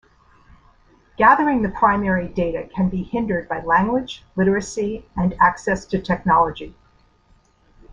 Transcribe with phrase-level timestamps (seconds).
[1.15, 6.73] Gathering the primary data can be hindered by language, literacy and access to technology.